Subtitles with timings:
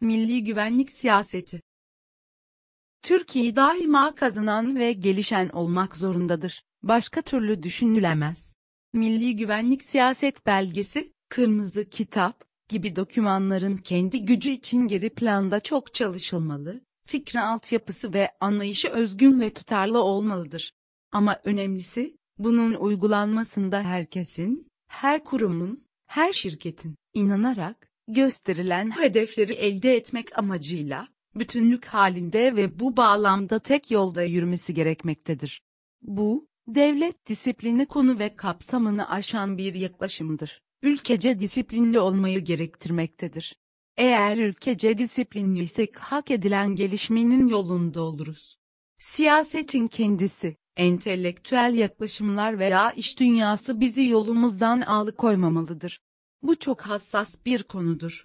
[0.00, 1.62] Milli güvenlik siyaseti
[3.02, 6.64] Türkiye daima kazanan ve gelişen olmak zorundadır.
[6.82, 8.52] Başka türlü düşünülemez.
[8.92, 16.80] Milli Güvenlik Siyaset Belgesi, Kırmızı Kitap gibi dokümanların kendi gücü için geri planda çok çalışılmalı,
[17.06, 20.72] fikri altyapısı ve anlayışı özgün ve tutarlı olmalıdır.
[21.12, 31.08] Ama önemlisi, bunun uygulanmasında herkesin, her kurumun, her şirketin, inanarak, gösterilen hedefleri elde etmek amacıyla,
[31.34, 35.62] bütünlük halinde ve bu bağlamda tek yolda yürümesi gerekmektedir.
[36.02, 40.62] Bu, devlet disiplini konu ve kapsamını aşan bir yaklaşımdır.
[40.82, 43.56] Ülkece disiplinli olmayı gerektirmektedir.
[43.96, 48.56] Eğer ülkece disiplinliysek hak edilen gelişmenin yolunda oluruz.
[48.98, 56.00] Siyasetin kendisi, entelektüel yaklaşımlar veya iş dünyası bizi yolumuzdan alıkoymamalıdır.
[56.46, 58.24] Bu çok hassas bir konudur.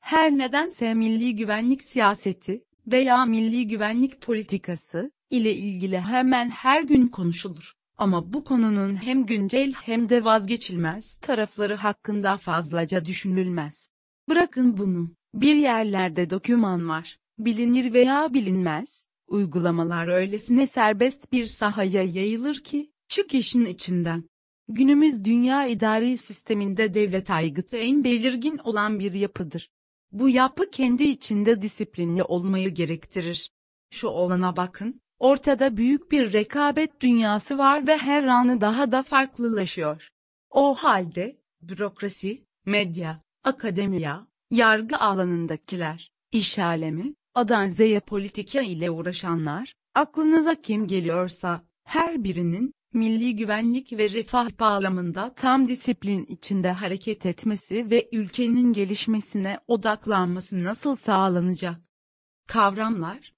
[0.00, 7.74] Her nedense milli güvenlik siyaseti veya milli güvenlik politikası ile ilgili hemen her gün konuşulur.
[7.98, 13.88] Ama bu konunun hem güncel hem de vazgeçilmez tarafları hakkında fazlaca düşünülmez.
[14.28, 22.62] Bırakın bunu, bir yerlerde doküman var, bilinir veya bilinmez, uygulamalar öylesine serbest bir sahaya yayılır
[22.62, 24.24] ki, çık işin içinden.
[24.68, 29.70] Günümüz dünya idari sisteminde devlet aygıtı en belirgin olan bir yapıdır.
[30.12, 33.50] Bu yapı kendi içinde disiplinli olmayı gerektirir.
[33.90, 40.10] Şu olana bakın, ortada büyük bir rekabet dünyası var ve her anı daha da farklılaşıyor.
[40.50, 50.54] O halde, bürokrasi, medya, akademiya, yargı alanındakiler, iş alemi, Adan Z'ye politika ile uğraşanlar, aklınıza
[50.54, 58.08] kim geliyorsa, her birinin, milli güvenlik ve refah bağlamında tam disiplin içinde hareket etmesi ve
[58.12, 61.80] ülkenin gelişmesine odaklanması nasıl sağlanacak?
[62.46, 63.34] Kavramlar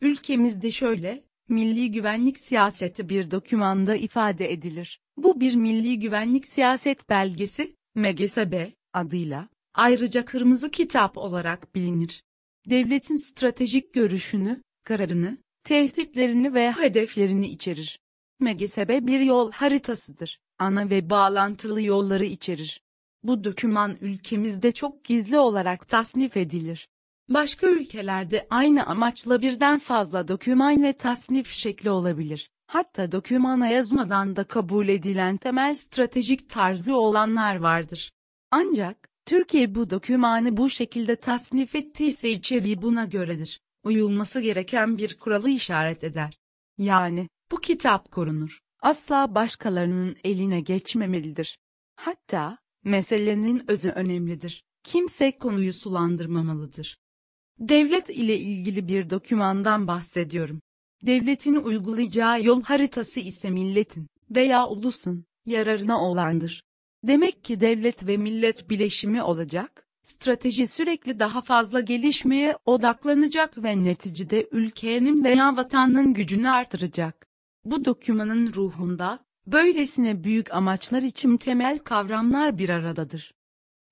[0.00, 5.00] Ülkemizde şöyle, milli güvenlik siyaseti bir dokümanda ifade edilir.
[5.16, 12.22] Bu bir milli güvenlik siyaset belgesi, MGSB adıyla, ayrıca kırmızı kitap olarak bilinir.
[12.70, 17.98] Devletin stratejik görüşünü, kararını, tehditlerini ve hedeflerini içerir.
[18.40, 20.40] MGSB bir yol haritasıdır.
[20.58, 22.82] Ana ve bağlantılı yolları içerir.
[23.22, 26.88] Bu doküman ülkemizde çok gizli olarak tasnif edilir.
[27.28, 32.50] Başka ülkelerde aynı amaçla birden fazla doküman ve tasnif şekli olabilir.
[32.66, 38.12] Hatta dokümana yazmadan da kabul edilen temel stratejik tarzı olanlar vardır.
[38.50, 43.60] Ancak, Türkiye bu dokümanı bu şekilde tasnif ettiyse içeriği buna göredir.
[43.84, 46.38] Uyulması gereken bir kuralı işaret eder.
[46.78, 47.28] Yani,
[47.64, 48.60] kitap korunur.
[48.82, 51.58] Asla başkalarının eline geçmemelidir.
[51.96, 54.64] Hatta, meselenin özü önemlidir.
[54.82, 56.98] Kimse konuyu sulandırmamalıdır.
[57.58, 60.60] Devlet ile ilgili bir dokümandan bahsediyorum.
[61.02, 66.62] Devletin uygulayacağı yol haritası ise milletin veya ulusun yararına olandır.
[67.04, 74.48] Demek ki devlet ve millet bileşimi olacak, strateji sürekli daha fazla gelişmeye odaklanacak ve neticede
[74.52, 77.33] ülkenin veya vatanın gücünü artıracak.
[77.64, 83.34] Bu dokümanın ruhunda, böylesine büyük amaçlar için temel kavramlar bir aradadır.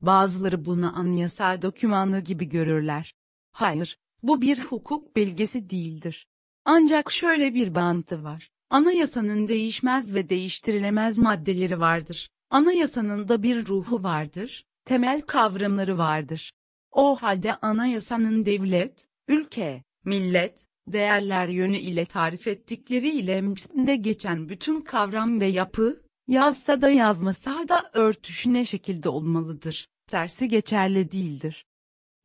[0.00, 3.14] Bazıları bunu anayasal dokümanı gibi görürler.
[3.52, 6.26] Hayır, bu bir hukuk belgesi değildir.
[6.64, 8.50] Ancak şöyle bir bantı var.
[8.70, 12.30] Anayasanın değişmez ve değiştirilemez maddeleri vardır.
[12.50, 16.52] Anayasanın da bir ruhu vardır, temel kavramları vardır.
[16.90, 24.80] O halde anayasanın devlet, ülke, millet, değerler yönü ile tarif ettikleri ile MİPS'de geçen bütün
[24.80, 29.88] kavram ve yapı, yazsa da yazmasa da örtüşüne şekilde olmalıdır.
[30.06, 31.66] Tersi geçerli değildir.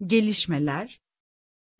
[0.05, 0.99] Gelişmeler,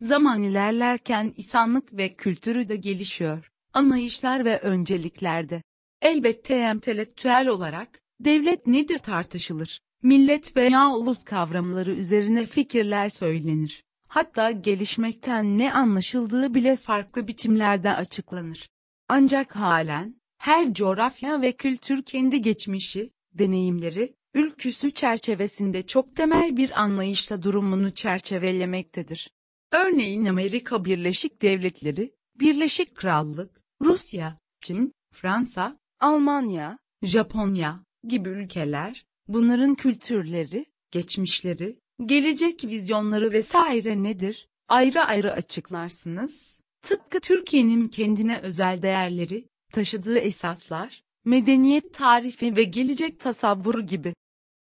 [0.00, 3.50] Zaman ilerlerken insanlık ve kültürü de gelişiyor.
[3.72, 5.62] Anlayışlar ve önceliklerde.
[6.02, 9.80] Elbette entelektüel olarak, devlet nedir tartışılır.
[10.02, 13.84] Millet veya ulus kavramları üzerine fikirler söylenir.
[14.08, 18.68] Hatta gelişmekten ne anlaşıldığı bile farklı biçimlerde açıklanır.
[19.08, 27.42] Ancak halen, her coğrafya ve kültür kendi geçmişi, deneyimleri, ülküsü çerçevesinde çok temel bir anlayışla
[27.42, 29.30] durumunu çerçevelemektedir.
[29.72, 40.66] Örneğin Amerika Birleşik Devletleri, Birleşik Krallık, Rusya, Çin, Fransa, Almanya, Japonya gibi ülkeler, bunların kültürleri,
[40.90, 44.48] geçmişleri, gelecek vizyonları vesaire nedir?
[44.68, 46.60] Ayrı ayrı açıklarsınız.
[46.82, 54.14] Tıpkı Türkiye'nin kendine özel değerleri, taşıdığı esaslar, medeniyet tarifi ve gelecek tasavvuru gibi.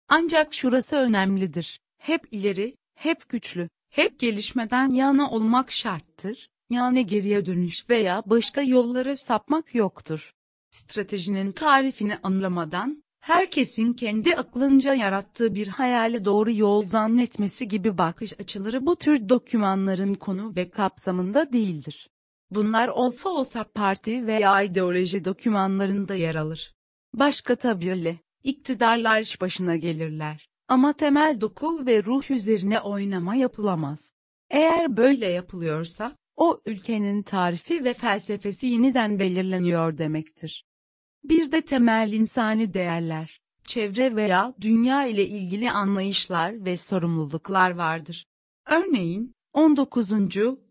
[0.09, 1.81] Ancak şurası önemlidir.
[1.99, 9.17] hep ileri, hep güçlü, hep gelişmeden yana olmak şarttır, yani geriye dönüş veya başka yollara
[9.17, 10.33] sapmak yoktur.
[10.71, 18.87] Stratejinin tarifini anlamadan, herkesin kendi aklınca yarattığı bir hayale doğru yol zannetmesi gibi bakış açıları
[18.87, 22.11] bu tür dokümanların konu ve kapsamında değildir.
[22.51, 26.75] Bunlar olsa olsa parti veya ideoloji dokümanlarında yer alır.
[27.15, 30.49] Başka tabirle, iktidarlar iş başına gelirler.
[30.69, 34.13] Ama temel doku ve ruh üzerine oynama yapılamaz.
[34.51, 40.65] Eğer böyle yapılıyorsa, o ülkenin tarifi ve felsefesi yeniden belirleniyor demektir.
[41.25, 48.27] Bir de temel insani değerler, çevre veya dünya ile ilgili anlayışlar ve sorumluluklar vardır.
[48.67, 50.13] Örneğin, 19.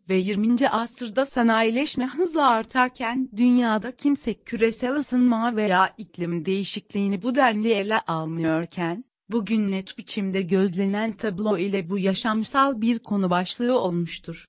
[0.09, 0.69] ve 20.
[0.69, 9.05] asırda sanayileşme hızla artarken dünyada kimse küresel ısınma veya iklim değişikliğini bu denli ele almıyorken,
[9.29, 14.45] bugün net biçimde gözlenen tablo ile bu yaşamsal bir konu başlığı olmuştur.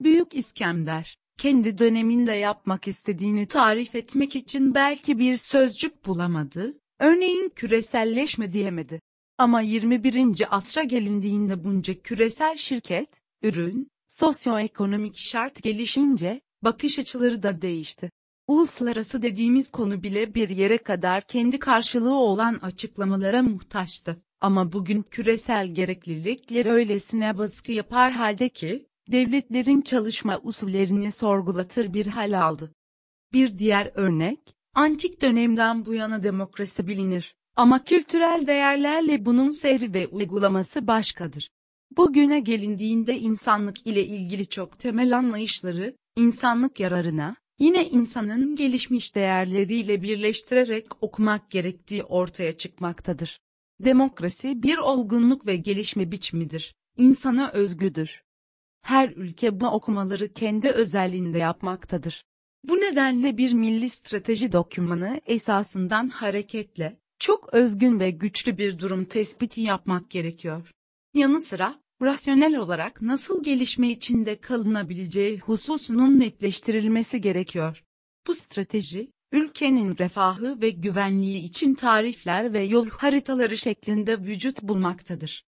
[0.00, 8.52] Büyük İskender, kendi döneminde yapmak istediğini tarif etmek için belki bir sözcük bulamadı, örneğin küreselleşme
[8.52, 9.00] diyemedi.
[9.38, 10.46] Ama 21.
[10.50, 18.10] asra gelindiğinde bunca küresel şirket, ürün, sosyoekonomik şart gelişince, bakış açıları da değişti.
[18.46, 24.22] Uluslararası dediğimiz konu bile bir yere kadar kendi karşılığı olan açıklamalara muhtaçtı.
[24.40, 32.40] Ama bugün küresel gereklilikler öylesine baskı yapar halde ki, devletlerin çalışma usullerini sorgulatır bir hal
[32.42, 32.72] aldı.
[33.32, 37.34] Bir diğer örnek, antik dönemden bu yana demokrasi bilinir.
[37.56, 41.48] Ama kültürel değerlerle bunun seyri ve uygulaması başkadır.
[41.96, 50.86] Bugüne gelindiğinde insanlık ile ilgili çok temel anlayışları, insanlık yararına, yine insanın gelişmiş değerleriyle birleştirerek
[51.00, 53.38] okumak gerektiği ortaya çıkmaktadır.
[53.80, 56.74] Demokrasi bir olgunluk ve gelişme biçimidir.
[56.96, 58.25] İnsana özgüdür.
[58.86, 62.24] Her ülke bu okumaları kendi özelliğinde yapmaktadır.
[62.64, 69.60] Bu nedenle bir milli strateji dokümanı esasından hareketle, çok özgün ve güçlü bir durum tespiti
[69.60, 70.70] yapmak gerekiyor.
[71.14, 77.84] Yanı sıra, rasyonel olarak nasıl gelişme içinde kalınabileceği hususunun netleştirilmesi gerekiyor.
[78.26, 85.44] Bu strateji, ülkenin refahı ve güvenliği için tarifler ve yol haritaları şeklinde vücut bulmaktadır.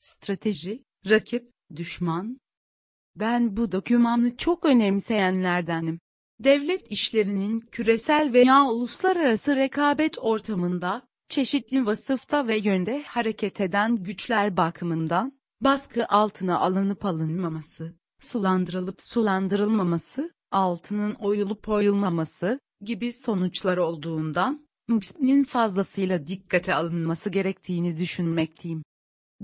[0.00, 2.40] Strateji, rakip, düşman.
[3.20, 6.00] Ben bu dokümanı çok önemseyenlerdenim.
[6.40, 15.32] Devlet işlerinin küresel veya uluslararası rekabet ortamında, çeşitli vasıfta ve yönde hareket eden güçler bakımından,
[15.60, 26.74] baskı altına alınıp alınmaması, sulandırılıp sulandırılmaması, altının oyulup oyulmaması, gibi sonuçlar olduğundan, MUPS'nin fazlasıyla dikkate
[26.74, 28.82] alınması gerektiğini düşünmekteyim.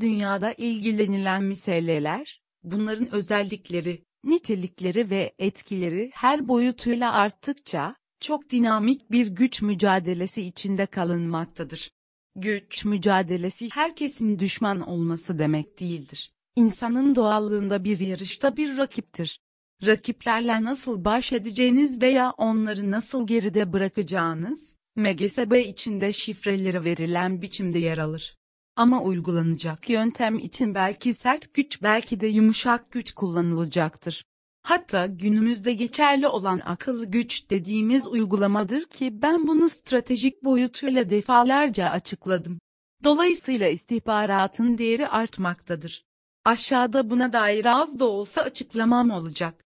[0.01, 9.63] Dünyada ilgilenilen meseleler, bunların özellikleri, nitelikleri ve etkileri her boyutuyla arttıkça, çok dinamik bir güç
[9.63, 11.91] mücadelesi içinde kalınmaktadır.
[12.37, 16.33] Güç mücadelesi herkesin düşman olması demek değildir.
[16.57, 19.41] İnsanın doğallığında bir yarışta bir rakiptir.
[19.87, 27.99] Rakiplerle nasıl baş edeceğiniz veya onları nasıl geride bırakacağınız, MGSB içinde şifreleri verilen biçimde yer
[27.99, 28.36] alır.
[28.77, 34.25] Ama uygulanacak yöntem için belki sert güç belki de yumuşak güç kullanılacaktır.
[34.63, 42.59] Hatta günümüzde geçerli olan akıllı güç dediğimiz uygulamadır ki ben bunu stratejik boyutuyla defalarca açıkladım.
[43.05, 46.05] Dolayısıyla istihbaratın değeri artmaktadır.
[46.45, 49.65] Aşağıda buna dair az da olsa açıklamam olacak.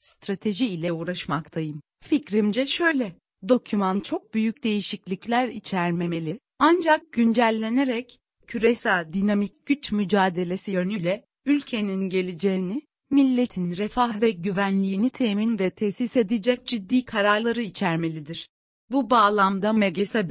[0.00, 1.80] Strateji ile uğraşmaktayım.
[2.04, 3.16] Fikrimce şöyle,
[3.48, 8.20] doküman çok büyük değişiklikler içermemeli, ancak güncellenerek,
[8.50, 16.66] küresel dinamik güç mücadelesi yönüyle, ülkenin geleceğini, milletin refah ve güvenliğini temin ve tesis edecek
[16.66, 18.48] ciddi kararları içermelidir.
[18.90, 20.30] Bu bağlamda MGSB,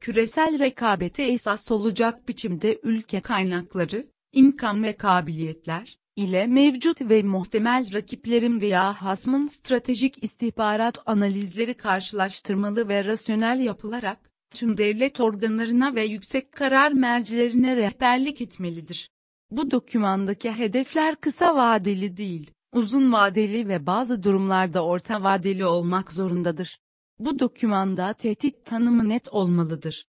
[0.00, 8.60] küresel rekabete esas olacak biçimde ülke kaynakları, imkan ve kabiliyetler, ile mevcut ve muhtemel rakiplerin
[8.60, 16.92] veya hasmın stratejik istihbarat analizleri karşılaştırmalı ve rasyonel yapılarak, tüm devlet organlarına ve yüksek karar
[16.92, 19.10] mercilerine rehberlik etmelidir.
[19.50, 26.80] Bu dokümandaki hedefler kısa vadeli değil, uzun vadeli ve bazı durumlarda orta vadeli olmak zorundadır.
[27.18, 30.06] Bu dokümanda tehdit tanımı net olmalıdır.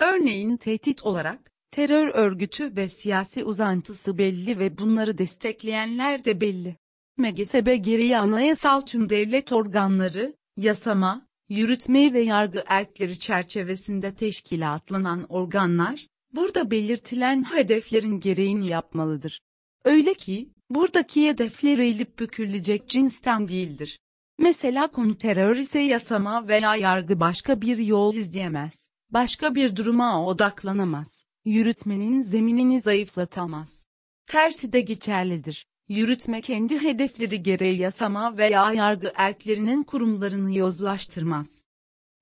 [0.00, 6.76] Örneğin tehdit olarak, terör örgütü ve siyasi uzantısı belli ve bunları destekleyenler de belli.
[7.16, 16.70] MGSB geriye anayasal tüm devlet organları, yasama, yürütme ve yargı erkleri çerçevesinde teşkilatlanan organlar, burada
[16.70, 19.40] belirtilen hedeflerin gereğini yapmalıdır.
[19.84, 23.98] Öyle ki, buradaki hedefler eğilip bükülecek cinsten değildir.
[24.38, 28.90] Mesela konu terör ise yasama veya yargı başka bir yol izleyemez.
[29.10, 31.24] Başka bir duruma odaklanamaz.
[31.44, 33.86] Yürütmenin zeminini zayıflatamaz.
[34.26, 35.66] Tersi de geçerlidir.
[35.88, 41.64] Yürütme kendi hedefleri gereği yasama veya yargı erklerinin kurumlarını yozlaştırmaz.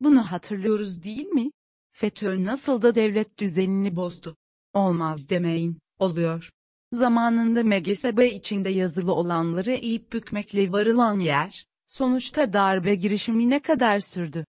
[0.00, 1.50] Bunu hatırlıyoruz değil mi?
[1.92, 4.36] FETÖ nasıl da devlet düzenini bozdu.
[4.72, 6.50] Olmaz demeyin, oluyor.
[6.92, 14.44] Zamanında MGSB içinde yazılı olanları eğip bükmekle varılan yer, sonuçta darbe girişimi ne kadar sürdü?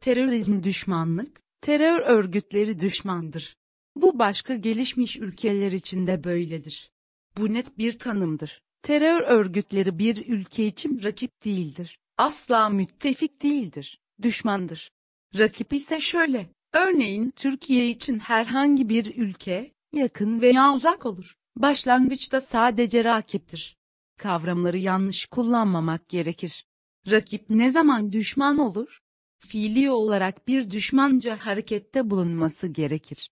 [0.00, 3.56] Terörizm düşmanlık, terör örgütleri düşmandır.
[3.96, 6.90] Bu başka gelişmiş ülkeler için de böyledir.
[7.38, 8.62] Bu net bir tanımdır.
[8.82, 11.98] Terör örgütleri bir ülke için rakip değildir.
[12.18, 14.90] Asla müttefik değildir, düşmandır.
[15.38, 21.36] Rakip ise şöyle, örneğin Türkiye için herhangi bir ülke, yakın veya uzak olur.
[21.56, 23.76] Başlangıçta sadece rakiptir.
[24.18, 26.66] Kavramları yanlış kullanmamak gerekir.
[27.10, 29.00] Rakip ne zaman düşman olur?
[29.38, 33.30] Fiili olarak bir düşmanca harekette bulunması gerekir.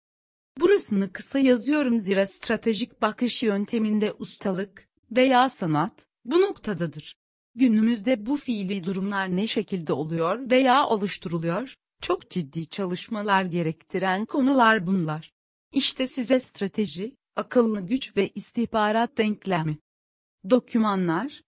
[0.60, 7.16] Burasını kısa yazıyorum zira stratejik bakış yönteminde ustalık veya sanat bu noktadadır.
[7.54, 11.74] Günümüzde bu fiili durumlar ne şekilde oluyor veya oluşturuluyor?
[12.02, 15.32] Çok ciddi çalışmalar gerektiren konular bunlar.
[15.72, 19.78] İşte size strateji, akıllı güç ve istihbarat denklemi.
[20.50, 21.42] Dokümanlar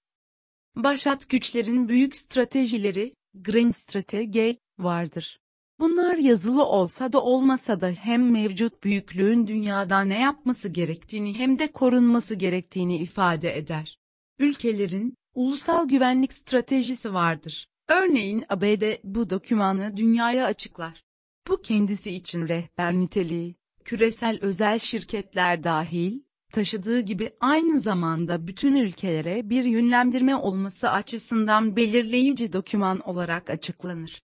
[0.77, 5.41] Başat güçlerin büyük stratejileri, Grand Strategy, vardır.
[5.79, 11.73] Bunlar yazılı olsa da olmasa da hem mevcut büyüklüğün dünyada ne yapması gerektiğini hem de
[11.73, 13.99] korunması gerektiğini ifade eder.
[14.39, 17.67] Ülkelerin, ulusal güvenlik stratejisi vardır.
[17.89, 21.03] Örneğin ABD bu dokümanı dünyaya açıklar.
[21.49, 26.21] Bu kendisi için rehber niteliği, küresel özel şirketler dahil,
[26.53, 34.21] taşıdığı gibi aynı zamanda bütün ülkelere bir yönlendirme olması açısından belirleyici doküman olarak açıklanır.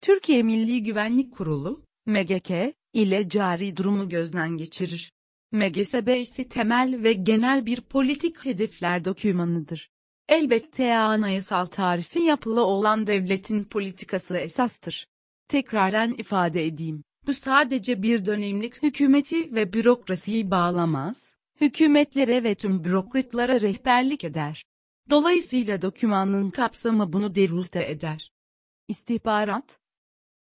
[0.00, 2.50] Türkiye Milli Güvenlik Kurulu, MGK,
[2.92, 5.12] ile cari durumu gözden geçirir.
[5.52, 9.90] MGSB ise temel ve genel bir politik hedefler dokümanıdır.
[10.28, 15.06] Elbette anayasal tarifi yapılı olan devletin politikası esastır.
[15.48, 23.60] Tekraren ifade edeyim, bu sadece bir dönemlik hükümeti ve bürokrasiyi bağlamaz, hükümetlere ve tüm bürokratlara
[23.60, 24.64] rehberlik eder.
[25.10, 28.32] Dolayısıyla dokümanın kapsamı bunu derulte eder.
[28.88, 29.78] İstihbarat,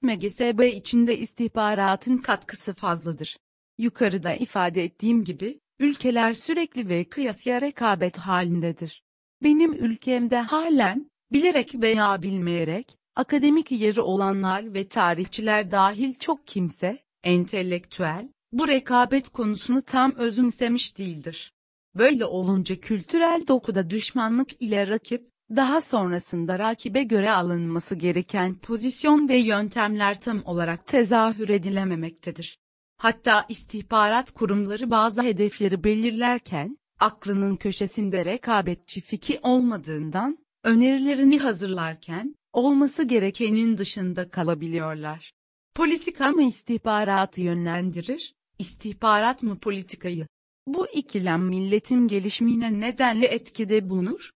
[0.01, 3.37] MGSB içinde istihbaratın katkısı fazladır.
[3.77, 9.03] Yukarıda ifade ettiğim gibi, ülkeler sürekli ve kıyasıya rekabet halindedir.
[9.43, 18.29] Benim ülkemde halen, bilerek veya bilmeyerek, akademik yeri olanlar ve tarihçiler dahil çok kimse, entelektüel,
[18.51, 21.53] bu rekabet konusunu tam özümsemiş değildir.
[21.95, 29.37] Böyle olunca kültürel dokuda düşmanlık ile rakip, daha sonrasında rakibe göre alınması gereken pozisyon ve
[29.37, 32.59] yöntemler tam olarak tezahür edilememektedir.
[32.97, 43.77] Hatta istihbarat kurumları bazı hedefleri belirlerken, aklının köşesinde rekabetçi fikir olmadığından, önerilerini hazırlarken, olması gerekenin
[43.77, 45.31] dışında kalabiliyorlar.
[45.75, 50.27] Politika mı istihbaratı yönlendirir, istihbarat mı politikayı?
[50.67, 54.31] Bu ikilem milletin gelişimine nedenli etkide bulunur,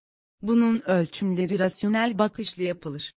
[0.46, 3.14] bunun ölçümleri rasyonel bakışlı yapılır.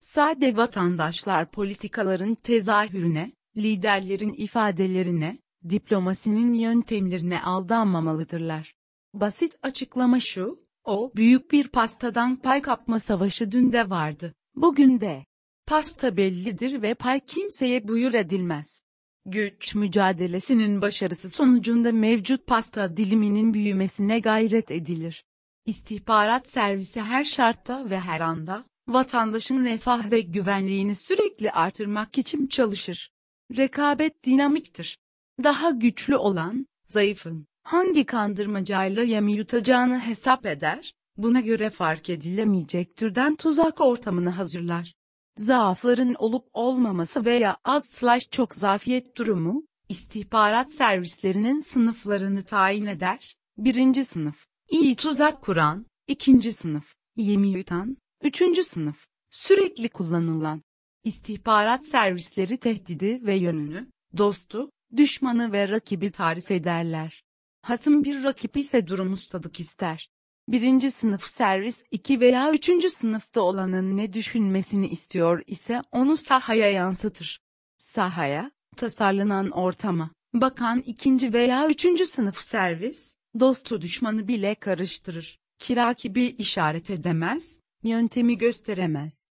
[0.00, 5.38] Sade vatandaşlar politikaların tezahürüne, liderlerin ifadelerine,
[5.68, 8.74] diplomasinin yöntemlerine aldanmamalıdırlar.
[9.14, 15.24] Basit açıklama şu, o büyük bir pastadan pay kapma savaşı dün de vardı, bugün de.
[15.66, 18.82] Pasta bellidir ve pay kimseye buyur edilmez.
[19.26, 25.24] Güç mücadelesinin başarısı sonucunda mevcut pasta diliminin büyümesine gayret edilir.
[25.66, 33.10] İstihbarat servisi her şartta ve her anda, vatandaşın refah ve güvenliğini sürekli artırmak için çalışır.
[33.56, 34.98] Rekabet dinamiktir.
[35.44, 43.36] Daha güçlü olan, zayıfın, hangi kandırmacayla yemi yutacağını hesap eder, buna göre fark edilemeyecek türden
[43.36, 44.94] tuzak ortamını hazırlar.
[45.36, 53.36] Zaafların olup olmaması veya az slash çok zafiyet durumu, istihbarat servislerinin sınıflarını tayin eder.
[53.58, 60.62] Birinci sınıf, iyi tuzak kuran, ikinci sınıf, yemi yutan, üçüncü sınıf, sürekli kullanılan.
[61.04, 67.24] İstihbarat servisleri tehdidi ve yönünü, dostu, düşmanı ve rakibi tarif ederler.
[67.62, 70.08] Hasım bir rakip ise durum ustalık ister.
[70.48, 77.40] Birinci sınıf servis iki veya üçüncü sınıfta olanın ne düşünmesini istiyor ise onu sahaya yansıtır.
[77.78, 85.38] Sahaya, tasarlanan ortama, Bakan ikinci veya üçüncü sınıf servis, dostu düşmanı bile karıştırır.
[85.58, 89.28] Kirakibi işaret edemez, yöntemi gösteremez.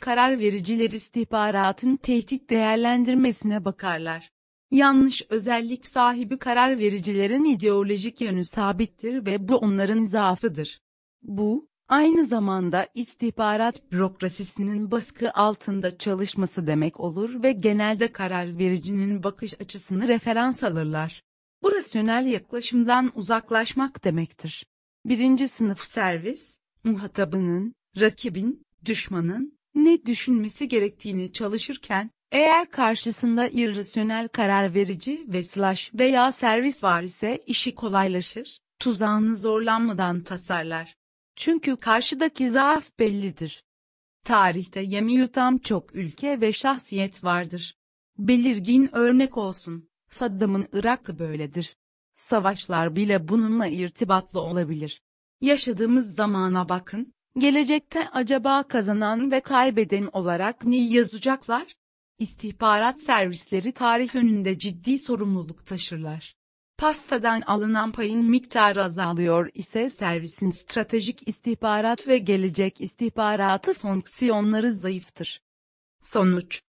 [0.00, 4.30] Karar vericiler istihbaratın tehdit değerlendirmesine bakarlar.
[4.70, 10.80] Yanlış özellik sahibi karar vericilerin ideolojik yönü sabittir ve bu onların zaafıdır.
[11.22, 19.60] Bu, aynı zamanda istihbarat bürokrasisinin baskı altında çalışması demek olur ve genelde karar vericinin bakış
[19.60, 21.22] açısını referans alırlar.
[21.62, 24.66] Bu rasyonel yaklaşımdan uzaklaşmak demektir.
[25.04, 35.24] Birinci sınıf servis, muhatabının, rakibin, düşmanın, ne düşünmesi gerektiğini çalışırken, eğer karşısında irrasyonel karar verici
[35.28, 40.94] ve slash veya servis var ise işi kolaylaşır, tuzağını zorlanmadan tasarlar.
[41.36, 43.64] Çünkü karşıdaki zaaf bellidir.
[44.24, 47.74] Tarihte yemi yutan çok ülke ve şahsiyet vardır.
[48.18, 51.76] Belirgin örnek olsun, Saddam'ın Irak'ı böyledir.
[52.16, 55.02] Savaşlar bile bununla irtibatlı olabilir.
[55.40, 61.74] Yaşadığımız zamana bakın, gelecekte acaba kazanan ve kaybeden olarak ne yazacaklar?
[62.18, 66.34] İstihbarat servisleri tarih önünde ciddi sorumluluk taşırlar.
[66.78, 75.40] Pastadan alınan payın miktarı azalıyor ise servisin stratejik istihbarat ve gelecek istihbaratı fonksiyonları zayıftır.
[76.00, 76.62] Sonuç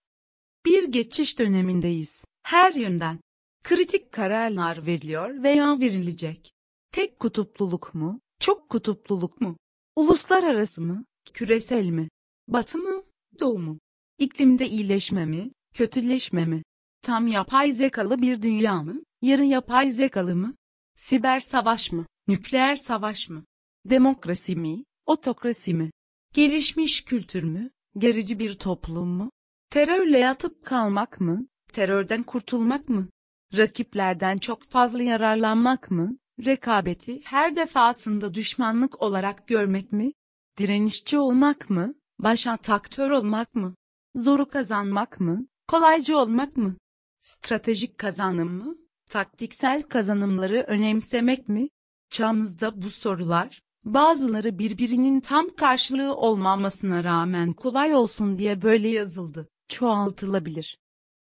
[0.67, 2.25] Bir geçiş dönemindeyiz.
[2.43, 3.21] Her yönden.
[3.67, 6.53] Kritik kararlar veriliyor veya verilecek.
[6.93, 9.57] Tek kutupluluk mu, çok kutupluluk mu?
[9.97, 11.05] Uluslararası mı,
[11.35, 12.09] küresel mi?
[12.49, 13.03] Batı mı,
[13.41, 13.79] doğu mu?
[14.19, 16.63] İklimde iyileşme mi, kötüleşme mi?
[17.03, 20.55] Tam yapay zekalı bir dünya mı, yarı yapay zekalı mı?
[20.97, 23.45] Siber savaş mı, nükleer savaş mı?
[23.85, 25.91] Demokrasi mi, otokrasi mi?
[26.35, 29.31] Gelişmiş kültür mü, gerici bir toplum mu?
[29.71, 33.09] Terörle yatıp kalmak mı, terörden kurtulmak mı?
[33.55, 40.13] Rakiplerden çok fazla yararlanmak mı, rekabeti her defasında düşmanlık olarak görmek mi?
[40.59, 43.75] Direnişçi olmak mı, baş ataktör olmak mı?
[44.15, 46.77] Zoru kazanmak mı, kolaycı olmak mı?
[47.21, 48.77] Stratejik kazanım mı,
[49.09, 51.69] taktiksel kazanımları önemsemek mi?
[52.11, 60.79] Çağımızda bu sorular, bazıları birbirinin tam karşılığı olmamasına rağmen kolay olsun diye böyle yazıldı, çoğaltılabilir.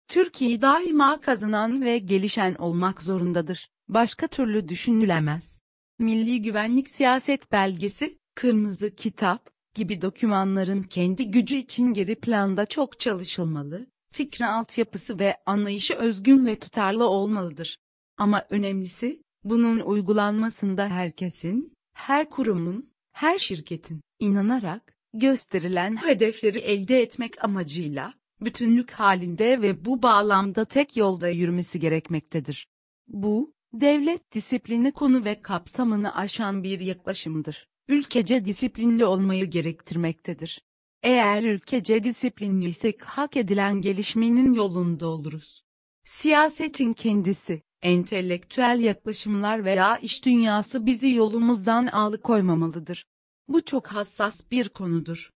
[0.08, 3.70] Türkiye daima kazanan ve gelişen olmak zorundadır.
[3.88, 5.60] Başka türlü düşünülemez.
[6.00, 13.88] Milli Güvenlik Siyaset Belgesi, Kırmızı Kitap gibi dokümanların kendi gücü için geri planda çok çalışılmalı,
[14.12, 17.78] fikri altyapısı ve anlayışı özgün ve tutarlı olmalıdır.
[18.18, 28.14] Ama önemlisi, bunun uygulanmasında herkesin, her kurumun, her şirketin, inanarak, gösterilen hedefleri elde etmek amacıyla,
[28.42, 32.68] bütünlük halinde ve bu bağlamda tek yolda yürümesi gerekmektedir.
[33.08, 37.68] Bu, devlet disiplini konu ve kapsamını aşan bir yaklaşımdır.
[37.88, 40.62] Ülkece disiplinli olmayı gerektirmektedir.
[41.04, 45.64] Eğer ülkece disiplinliysek hak edilen gelişmenin yolunda oluruz.
[46.06, 53.06] Siyasetin kendisi, entelektüel yaklaşımlar veya iş dünyası bizi yolumuzdan alıkoymamalıdır.
[53.48, 55.30] Bu çok hassas bir konudur.